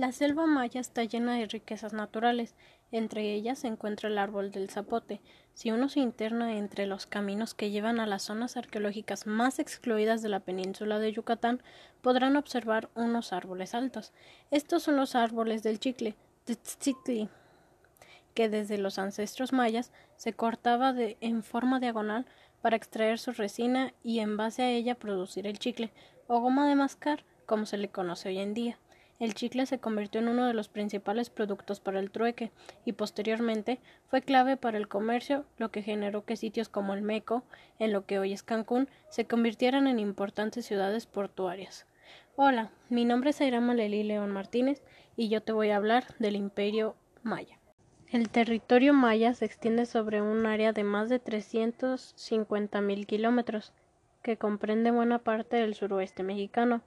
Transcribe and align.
La 0.00 0.12
selva 0.12 0.46
maya 0.46 0.80
está 0.80 1.04
llena 1.04 1.34
de 1.34 1.44
riquezas 1.44 1.92
naturales, 1.92 2.54
entre 2.90 3.34
ellas 3.34 3.58
se 3.58 3.66
encuentra 3.66 4.08
el 4.08 4.16
árbol 4.16 4.50
del 4.50 4.70
zapote. 4.70 5.20
Si 5.52 5.72
uno 5.72 5.90
se 5.90 6.00
interna 6.00 6.56
entre 6.56 6.86
los 6.86 7.04
caminos 7.04 7.52
que 7.52 7.70
llevan 7.70 8.00
a 8.00 8.06
las 8.06 8.22
zonas 8.22 8.56
arqueológicas 8.56 9.26
más 9.26 9.58
excluidas 9.58 10.22
de 10.22 10.30
la 10.30 10.40
península 10.40 10.98
de 11.00 11.12
Yucatán, 11.12 11.62
podrán 12.00 12.38
observar 12.38 12.88
unos 12.94 13.34
árboles 13.34 13.74
altos. 13.74 14.14
Estos 14.50 14.84
son 14.84 14.96
los 14.96 15.14
árboles 15.14 15.62
del 15.62 15.78
chicle, 15.78 16.16
que 18.32 18.48
desde 18.48 18.78
los 18.78 18.98
ancestros 18.98 19.52
mayas 19.52 19.92
se 20.16 20.32
cortaba 20.32 20.94
en 20.96 21.42
forma 21.42 21.78
diagonal 21.78 22.24
para 22.62 22.76
extraer 22.76 23.18
su 23.18 23.32
resina 23.32 23.92
y 24.02 24.20
en 24.20 24.38
base 24.38 24.62
a 24.62 24.70
ella 24.70 24.94
producir 24.94 25.46
el 25.46 25.58
chicle, 25.58 25.92
o 26.26 26.40
goma 26.40 26.66
de 26.70 26.74
mascar, 26.74 27.22
como 27.44 27.66
se 27.66 27.76
le 27.76 27.90
conoce 27.90 28.30
hoy 28.30 28.38
en 28.38 28.54
día. 28.54 28.78
El 29.20 29.34
chicle 29.34 29.66
se 29.66 29.78
convirtió 29.78 30.22
en 30.22 30.28
uno 30.28 30.46
de 30.46 30.54
los 30.54 30.68
principales 30.68 31.28
productos 31.28 31.78
para 31.78 32.00
el 32.00 32.10
trueque 32.10 32.50
y 32.86 32.92
posteriormente 32.92 33.78
fue 34.08 34.22
clave 34.22 34.56
para 34.56 34.78
el 34.78 34.88
comercio, 34.88 35.44
lo 35.58 35.70
que 35.70 35.82
generó 35.82 36.24
que 36.24 36.36
sitios 36.36 36.70
como 36.70 36.94
el 36.94 37.02
Meco, 37.02 37.44
en 37.78 37.92
lo 37.92 38.06
que 38.06 38.18
hoy 38.18 38.32
es 38.32 38.42
Cancún, 38.42 38.88
se 39.10 39.26
convirtieran 39.26 39.86
en 39.86 39.98
importantes 39.98 40.64
ciudades 40.64 41.04
portuarias. 41.04 41.86
Hola, 42.34 42.70
mi 42.88 43.04
nombre 43.04 43.30
es 43.30 43.40
Aira 43.42 43.60
Maleli 43.60 44.04
León 44.04 44.30
Martínez 44.30 44.82
y 45.16 45.28
yo 45.28 45.42
te 45.42 45.52
voy 45.52 45.68
a 45.68 45.76
hablar 45.76 46.06
del 46.18 46.34
Imperio 46.34 46.96
Maya. 47.22 47.58
El 48.10 48.30
territorio 48.30 48.94
maya 48.94 49.34
se 49.34 49.44
extiende 49.44 49.84
sobre 49.84 50.22
un 50.22 50.46
área 50.46 50.72
de 50.72 50.82
más 50.82 51.10
de 51.10 51.22
350.000 51.22 53.04
kilómetros, 53.04 53.74
que 54.22 54.38
comprende 54.38 54.90
buena 54.90 55.18
parte 55.18 55.58
del 55.58 55.74
suroeste 55.74 56.22
mexicano, 56.22 56.80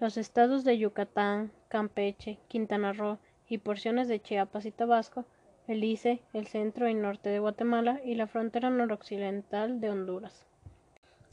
los 0.00 0.16
estados 0.16 0.64
de 0.64 0.78
Yucatán, 0.78 1.52
Campeche, 1.68 2.38
Quintana 2.48 2.94
Roo 2.94 3.18
y 3.48 3.58
porciones 3.58 4.08
de 4.08 4.20
Chiapas 4.20 4.64
y 4.64 4.70
Tabasco, 4.70 5.26
Belice, 5.68 6.22
el 6.32 6.46
centro 6.46 6.88
y 6.88 6.94
norte 6.94 7.28
de 7.28 7.38
Guatemala 7.38 8.00
y 8.04 8.14
la 8.14 8.26
frontera 8.26 8.70
noroccidental 8.70 9.80
de 9.80 9.90
Honduras. 9.90 10.46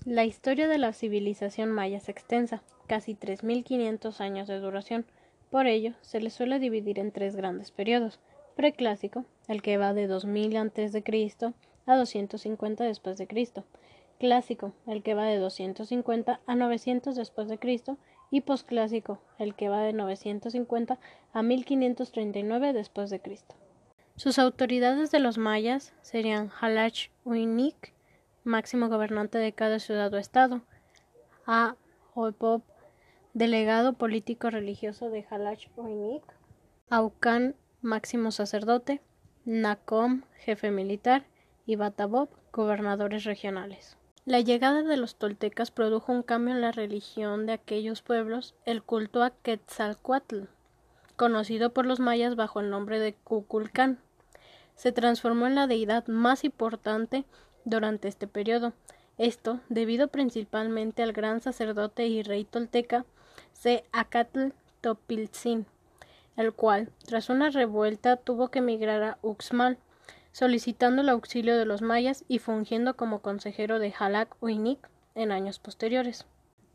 La 0.06 0.26
historia 0.26 0.68
de 0.68 0.78
la 0.78 0.92
civilización 0.92 1.72
maya 1.72 1.98
es 1.98 2.10
extensa, 2.10 2.62
casi 2.88 3.16
3.500 3.16 4.20
años 4.20 4.48
de 4.48 4.60
duración. 4.60 5.06
Por 5.50 5.66
ello, 5.66 5.94
se 6.02 6.20
le 6.20 6.30
suele 6.30 6.60
dividir 6.60 7.00
en 7.00 7.12
tres 7.12 7.36
grandes 7.36 7.72
periodos: 7.72 8.20
preclásico, 8.56 9.26
el 9.48 9.62
que 9.62 9.78
va 9.78 9.94
de 9.94 10.08
2000 10.08 10.58
a.C. 10.58 11.54
a 11.86 11.96
250 11.96 12.84
después 12.84 13.18
de 13.18 13.28
Cristo; 13.28 13.64
clásico, 14.20 14.74
el 14.88 15.04
que 15.04 15.14
va 15.14 15.26
de 15.26 15.38
250 15.38 16.42
a 16.46 16.56
900 16.56 17.16
después 17.16 17.48
de 17.48 17.58
Cristo 17.58 17.98
y 18.30 18.42
posclásico, 18.42 19.20
el 19.40 19.56
que 19.56 19.70
va 19.70 19.82
de 19.82 19.94
950 19.94 21.00
a 21.34 21.44
1539 21.44 22.74
después 22.74 23.10
de 23.10 23.20
Cristo. 23.20 23.56
Sus 24.16 24.40
autoridades 24.40 25.12
de 25.12 25.20
los 25.20 25.38
mayas 25.38 25.94
serían 26.02 26.52
Halach 26.60 27.10
Uinik, 27.24 27.94
máximo 28.44 28.90
gobernante 28.90 29.38
de 29.38 29.54
cada 29.54 29.80
ciudad 29.80 30.14
o 30.14 30.18
estado, 30.18 30.62
A. 31.46 31.76
Oipop, 32.16 32.64
delegado 33.34 33.94
político 33.94 34.50
religioso 34.50 35.10
de 35.10 35.26
Halach 35.30 35.68
Uinik, 35.76 36.24
Aucan, 36.90 37.56
máximo 37.82 38.32
sacerdote, 38.32 39.02
Nakom, 39.46 40.24
jefe 40.40 40.72
militar, 40.72 41.26
y 41.68 41.76
Batabob, 41.76 42.30
gobernadores 42.52 43.26
regionales. 43.26 43.98
La 44.28 44.42
llegada 44.42 44.84
de 44.84 44.98
los 44.98 45.16
toltecas 45.16 45.72
produjo 45.72 46.12
un 46.12 46.22
cambio 46.22 46.54
en 46.54 46.60
la 46.60 46.74
religión 46.74 47.46
de 47.46 47.54
aquellos 47.54 48.02
pueblos, 48.02 48.56
el 48.66 48.84
culto 48.84 49.24
a 49.24 49.30
Quetzalcoatl, 49.30 50.50
conocido 51.16 51.70
por 51.70 51.86
los 51.86 52.02
mayas 52.02 52.36
bajo 52.36 52.60
el 52.60 52.70
nombre 52.70 53.00
de 53.00 53.14
Cuculcán. 53.14 54.00
Se 54.76 54.92
transformó 54.92 55.48
en 55.48 55.56
la 55.56 55.66
deidad 55.66 56.06
más 56.08 56.44
importante 56.44 57.24
durante 57.64 58.10
este 58.10 58.28
periodo. 58.28 58.74
Esto 59.18 59.62
debido 59.70 60.10
principalmente 60.10 61.04
al 61.04 61.14
gran 61.14 61.40
sacerdote 61.40 62.08
y 62.08 62.22
rey 62.22 62.44
tolteca 62.44 63.06
Seacatl 63.54 64.50
Topiltzin, 64.82 65.66
el 66.36 66.52
cual, 66.52 66.92
tras 67.06 67.30
una 67.30 67.50
revuelta, 67.50 68.18
tuvo 68.18 68.50
que 68.50 68.60
emigrar 68.60 69.04
a 69.04 69.18
Uxmal, 69.22 69.78
solicitando 70.38 71.02
el 71.02 71.10
auxilio 71.10 71.58
de 71.58 71.66
los 71.66 71.82
mayas 71.82 72.24
y 72.28 72.38
fungiendo 72.38 72.96
como 72.96 73.24
consejero 73.24 73.80
de 73.80 73.92
Halak 73.98 74.36
Uinik 74.40 74.88
en 75.16 75.32
años 75.32 75.58
posteriores. 75.58 76.28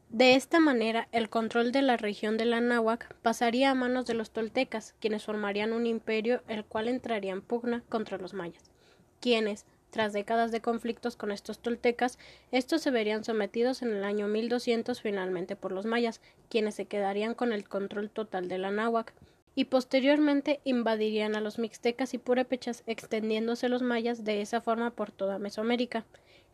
De 0.09 0.35
esta 0.35 0.59
manera, 0.59 1.07
el 1.13 1.29
control 1.29 1.71
de 1.71 1.83
la 1.83 1.97
región 1.97 2.37
de 2.37 2.45
la 2.45 2.61
Náhuac 2.61 3.15
pasaría 3.23 3.71
a 3.71 3.77
manos 3.77 4.05
de 4.07 4.15
los 4.15 4.33
toltecas, 4.33 4.97
quienes 4.99 5.23
formarían 5.23 5.73
un 5.73 5.87
imperio 5.87 6.43
el 6.49 6.65
cual 6.65 6.89
entraría 6.89 7.31
en 7.31 7.41
pugna 7.41 7.85
contra 7.89 8.19
los 8.19 8.35
mayas, 8.35 8.73
quienes, 9.21 9.65
tras 9.91 10.13
décadas 10.13 10.51
de 10.51 10.61
conflictos 10.61 11.15
con 11.15 11.31
estos 11.31 11.61
toltecas, 11.61 12.19
estos 12.51 12.83
se 12.83 12.91
verían 12.91 13.23
sometidos 13.23 13.83
en 13.83 13.93
el 13.93 14.03
año 14.03 14.27
1200 14.27 15.01
finalmente 15.01 15.55
por 15.55 15.71
los 15.71 15.87
mayas, 15.87 16.21
quienes 16.49 16.75
se 16.75 16.87
quedarían 16.87 17.35
con 17.35 17.53
el 17.53 17.69
control 17.69 18.11
total 18.11 18.49
de 18.49 18.59
la 18.59 18.73
Náhuac, 18.73 19.15
y 19.55 19.67
posteriormente 19.67 20.61
invadirían 20.65 21.37
a 21.37 21.41
los 21.41 21.59
mixtecas 21.59 22.15
y 22.15 22.19
purépechas, 22.19 22.83
extendiéndose 22.87 23.69
los 23.69 23.83
mayas 23.83 24.25
de 24.25 24.41
esa 24.41 24.61
forma 24.61 24.91
por 24.91 25.11
toda 25.11 25.39
Mesoamérica, 25.39 26.05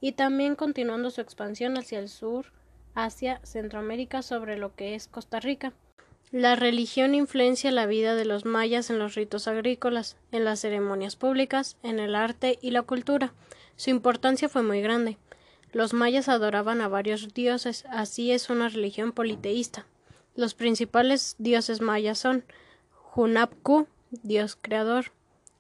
y 0.01 0.13
también 0.13 0.57
continuando 0.57 1.11
su 1.11 1.21
expansión 1.21 1.77
hacia 1.77 1.99
el 1.99 2.09
sur, 2.09 2.53
Asia, 2.95 3.41
Centroamérica, 3.45 4.23
sobre 4.23 4.59
lo 4.59 4.75
que 4.75 4.95
es 4.95 5.07
Costa 5.07 5.41
Rica. 5.41 5.73
La 6.31 6.57
religión 6.57 7.15
influencia 7.15 7.71
la 7.71 7.87
vida 7.87 8.15
de 8.15 8.27
los 8.27 8.45
mayas 8.45 8.91
en 8.91 8.99
los 8.99 9.15
ritos 9.15 9.49
agrícolas, 9.49 10.17
en 10.31 10.45
las 10.45 10.61
ceremonias 10.61 11.17
públicas, 11.17 11.79
en 11.83 11.99
el 11.99 12.15
arte 12.15 12.59
y 12.61 12.71
la 12.71 12.83
cultura. 12.83 13.33
Su 13.77 13.91
importancia 13.91 14.49
fue 14.49 14.63
muy 14.63 14.83
grande. 14.83 15.17
Los 15.73 15.95
mayas 15.95 16.29
adoraban 16.29 16.81
a 16.81 16.89
varios 16.89 17.33
dioses, 17.33 17.87
así 17.89 18.33
es 18.33 18.51
una 18.51 18.69
religión 18.69 19.13
politeísta. 19.13 19.87
Los 20.35 20.55
principales 20.55 21.35
dioses 21.39 21.81
mayas 21.81 22.19
son 22.19 22.45
Hunapku, 23.21 23.89
dios 24.13 24.55
creador, 24.55 25.07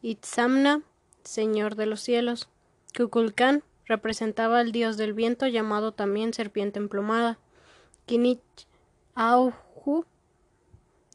Itzamna, 0.00 0.82
señor 1.24 1.74
de 1.74 1.86
los 1.86 2.00
cielos, 2.00 2.48
Kukulkan 2.96 3.64
representaba 3.84 4.60
al 4.60 4.70
dios 4.70 4.96
del 4.96 5.12
viento 5.12 5.48
llamado 5.48 5.90
también 5.90 6.32
serpiente 6.32 6.78
emplumada, 6.78 7.40
Kinich 8.06 8.38
Auhu, 9.16 10.04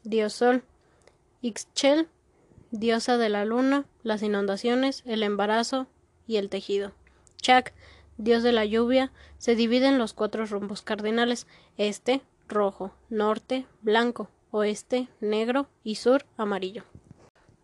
dios 0.02 0.34
sol, 0.34 0.64
Ixchel, 1.40 2.08
diosa 2.70 3.16
de 3.16 3.30
la 3.30 3.46
luna, 3.46 3.86
las 4.02 4.22
inundaciones, 4.22 5.02
el 5.06 5.22
embarazo 5.22 5.86
y 6.26 6.36
el 6.36 6.50
tejido. 6.50 6.92
Chak, 7.38 7.72
dios 8.18 8.42
de 8.42 8.52
la 8.52 8.66
lluvia, 8.66 9.12
se 9.38 9.56
divide 9.56 9.86
en 9.86 9.96
los 9.96 10.12
cuatro 10.12 10.44
rumbos 10.44 10.82
cardinales, 10.82 11.46
este, 11.78 12.20
rojo, 12.48 12.94
norte, 13.08 13.66
blanco, 13.80 14.28
oeste 14.54 15.08
negro 15.18 15.66
y 15.82 15.96
sur 15.96 16.26
amarillo. 16.36 16.84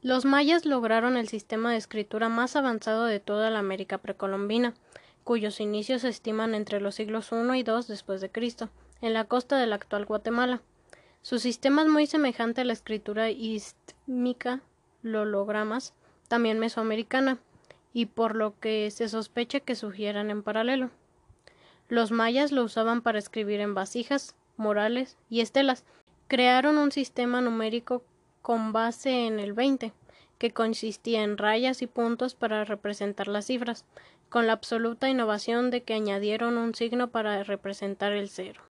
Los 0.03 0.25
mayas 0.25 0.67
lograron 0.67 1.17
el 1.17 1.29
sistema 1.29 1.71
de 1.71 1.77
escritura 1.77 2.29
más 2.29 2.57
avanzado 2.57 3.05
de 3.05 3.21
toda 3.21 3.49
la 3.51 3.61
América 3.61 3.99
precolombina, 3.99 4.75
cuyos 5.23 5.61
inicios 5.61 6.03
se 6.03 6.09
estiman 6.09 6.53
entre 6.53 6.81
los 6.81 6.97
siglos 6.97 7.31
I 7.31 7.59
y 7.59 7.61
II 7.61 7.85
después 7.87 8.21
de 8.21 8.31
Cristo, 8.33 8.71
en 9.03 9.15
la 9.15 9.23
costa 9.23 9.57
del 9.57 9.73
actual 9.73 10.05
Guatemala. 10.05 10.63
Su 11.23 11.39
sistema 11.39 11.83
es 11.83 11.89
muy 11.89 12.09
semejante 12.09 12.63
a 12.63 12.65
la 12.65 12.73
escritura 12.73 13.31
istmica, 13.31 14.61
lologramas, 15.03 15.95
también 16.27 16.59
mesoamericana, 16.59 17.39
y 17.93 18.07
por 18.07 18.35
lo 18.35 18.59
que 18.59 18.91
se 18.91 19.09
sospecha 19.09 19.61
que 19.61 19.77
sugieran 19.77 20.29
en 20.29 20.43
paralelo. 20.43 20.91
Los 21.89 22.11
mayas 22.11 22.51
lo 22.51 22.65
usaban 22.65 23.01
para 23.01 23.21
escribir 23.21 23.61
en 23.61 23.75
vasijas, 23.75 24.35
morales 24.57 25.17
y 25.29 25.41
estelas, 25.41 25.85
crearon 26.31 26.79
un 26.79 26.93
sistema 26.93 27.41
numérico 27.41 28.05
con 28.41 28.73
base 28.73 29.27
en 29.27 29.41
el 29.41 29.53
20, 29.53 29.93
que 30.39 30.53
consistía 30.53 31.25
en 31.25 31.37
rayas 31.37 31.83
y 31.83 31.89
puntos 31.89 32.37
para 32.37 32.65
representar 32.65 33.27
las 33.27 33.47
cifras, 33.47 33.85
con 34.29 34.47
la 34.47 34.53
absoluta 34.53 35.09
innovación 35.09 35.73
de 35.73 35.83
que 35.83 35.93
añadieron 35.93 36.57
un 36.57 36.77
signo 36.77 37.11
para 37.11 37.43
representar 37.43 38.13
el 38.13 38.29
cero. 38.29 38.63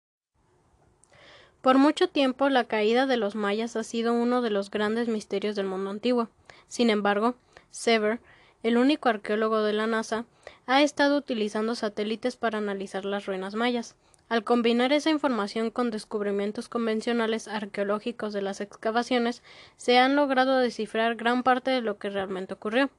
Por 1.60 1.76
mucho 1.76 2.08
tiempo 2.08 2.48
la 2.48 2.64
caída 2.64 3.04
de 3.04 3.18
los 3.18 3.34
mayas 3.34 3.76
ha 3.76 3.84
sido 3.84 4.14
uno 4.14 4.40
de 4.40 4.48
los 4.48 4.70
grandes 4.70 5.08
misterios 5.08 5.54
del 5.54 5.66
mundo 5.66 5.90
antiguo. 5.90 6.30
Sin 6.66 6.88
embargo, 6.88 7.34
Sever, 7.68 8.20
el 8.62 8.78
único 8.78 9.10
arqueólogo 9.10 9.62
de 9.62 9.74
la 9.74 9.86
NASA, 9.86 10.24
ha 10.64 10.80
estado 10.80 11.18
utilizando 11.18 11.74
satélites 11.74 12.36
para 12.36 12.56
analizar 12.56 13.04
las 13.04 13.26
ruinas 13.26 13.54
mayas. 13.54 13.96
Al 14.30 14.44
combinar 14.44 14.92
esa 14.92 15.10
información 15.10 15.70
con 15.70 15.90
descubrimientos 15.90 16.68
convencionales 16.68 17.48
arqueológicos 17.48 18.32
de 18.32 18.42
las 18.42 18.60
excavaciones, 18.60 19.42
se 19.76 19.98
han 19.98 20.14
logrado 20.14 20.56
descifrar 20.58 21.16
gran 21.16 21.42
parte 21.42 21.72
de 21.72 21.80
lo 21.80 21.98
que 21.98 22.10
realmente 22.10 22.54
ocurrió. 22.54 22.90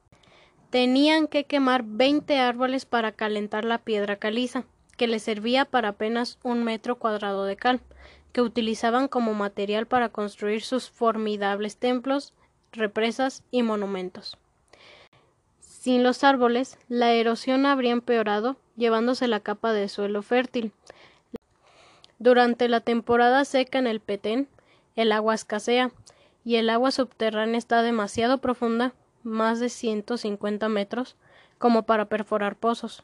Tenían 0.68 1.26
que 1.26 1.44
quemar 1.44 1.84
veinte 1.84 2.38
árboles 2.38 2.84
para 2.84 3.12
calentar 3.12 3.64
la 3.64 3.78
piedra 3.78 4.16
caliza, 4.16 4.64
que 4.98 5.06
les 5.06 5.22
servía 5.22 5.64
para 5.64 5.88
apenas 5.88 6.38
un 6.42 6.64
metro 6.64 6.96
cuadrado 6.96 7.46
de 7.46 7.56
cal. 7.56 7.80
que 8.32 8.42
utilizaban 8.42 9.08
como 9.08 9.34
material 9.34 9.86
para 9.86 10.10
construir 10.10 10.62
sus 10.62 10.90
formidables 10.90 11.76
templos, 11.76 12.32
represas 12.72 13.42
y 13.50 13.62
monumentos. 13.62 14.38
Sin 15.60 16.02
los 16.02 16.24
árboles, 16.24 16.78
la 16.88 17.12
erosión 17.12 17.66
habría 17.66 17.92
empeorado, 17.92 18.56
llevándose 18.76 19.28
la 19.28 19.40
capa 19.40 19.72
de 19.72 19.88
suelo 19.88 20.22
fértil. 20.22 20.72
Durante 22.22 22.68
la 22.68 22.78
temporada 22.78 23.44
seca 23.44 23.80
en 23.80 23.88
el 23.88 23.98
Petén, 23.98 24.46
el 24.94 25.10
agua 25.10 25.34
escasea, 25.34 25.90
y 26.44 26.54
el 26.54 26.70
agua 26.70 26.92
subterránea 26.92 27.58
está 27.58 27.82
demasiado 27.82 28.38
profunda, 28.38 28.92
más 29.24 29.58
de 29.58 29.68
150 29.68 30.68
metros, 30.68 31.16
como 31.58 31.82
para 31.82 32.04
perforar 32.04 32.54
pozos. 32.54 33.02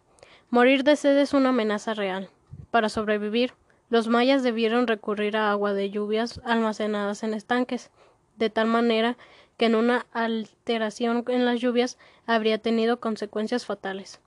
Morir 0.50 0.84
de 0.84 0.94
sed 0.94 1.18
es 1.18 1.34
una 1.34 1.48
amenaza 1.48 1.94
real. 1.94 2.30
Para 2.70 2.88
sobrevivir, 2.88 3.54
los 3.90 4.06
mayas 4.06 4.44
debieron 4.44 4.86
recurrir 4.86 5.36
a 5.36 5.50
agua 5.50 5.72
de 5.72 5.90
lluvias 5.90 6.40
almacenadas 6.44 7.24
en 7.24 7.34
estanques, 7.34 7.90
de 8.36 8.50
tal 8.50 8.68
manera 8.68 9.16
que 9.56 9.66
en 9.66 9.74
una 9.74 10.06
alteración 10.12 11.24
en 11.26 11.44
las 11.44 11.60
lluvias 11.60 11.98
habría 12.24 12.58
tenido 12.58 13.00
consecuencias 13.00 13.66
fatales. 13.66 14.20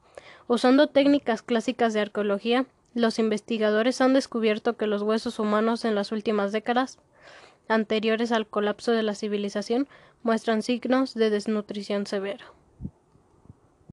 Usando 0.49 0.87
técnicas 0.87 1.41
clásicas 1.43 1.93
de 1.93 2.01
arqueología, 2.01 2.65
los 2.93 3.19
investigadores 3.19 4.01
han 4.01 4.13
descubierto 4.13 4.77
que 4.77 4.87
los 4.87 5.01
huesos 5.01 5.39
humanos 5.39 5.85
en 5.85 5.95
las 5.95 6.11
últimas 6.11 6.51
décadas 6.51 6.99
anteriores 7.67 8.31
al 8.31 8.47
colapso 8.47 8.91
de 8.91 9.03
la 9.03 9.15
civilización 9.15 9.87
muestran 10.23 10.61
signos 10.61 11.13
de 11.13 11.29
desnutrición 11.29 12.05
severa. 12.05 12.45